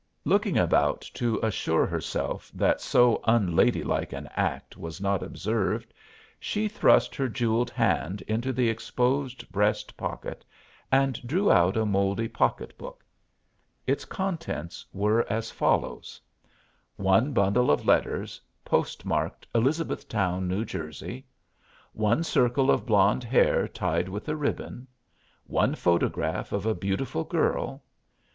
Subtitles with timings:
[0.25, 5.93] Looking about to assure herself that so unladylike an act was not observed,
[6.39, 10.43] she thrust her jeweled hand into the exposed breast pocket
[10.91, 13.05] and drew out a mouldy pocket book.
[13.85, 16.19] Its contents were as follows:
[16.95, 21.27] One bundle of letters, postmarked "Elizabethtown, New Jersey."
[21.93, 24.87] One circle of blonde hair tied with a ribbon.
[25.45, 27.83] One photograph of a beautiful girl.